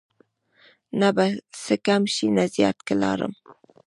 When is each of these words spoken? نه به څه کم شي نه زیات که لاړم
نه 0.99 1.09
به 1.15 1.25
څه 1.63 1.75
کم 1.85 2.03
شي 2.13 2.27
نه 2.37 2.43
زیات 2.55 2.77
که 2.87 2.93
لاړم 3.01 3.33